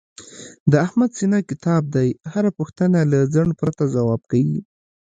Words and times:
د 0.71 0.73
احمد 0.85 1.11
سینه 1.17 1.39
کتاب 1.49 1.83
دی، 1.95 2.09
هره 2.33 2.49
پوښتنه 2.57 2.99
له 3.11 3.19
ځنډ 3.33 3.51
پرته 3.61 3.83
ځواب 3.95 4.21
کوي. 4.31 4.59